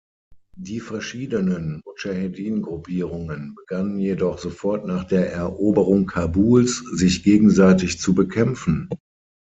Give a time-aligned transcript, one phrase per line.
[0.57, 8.89] Die verschiedenen Mudschahedin-Gruppierungen begannen jedoch sofort nach der Eroberung Kabuls, sich gegenseitig zu bekämpfen.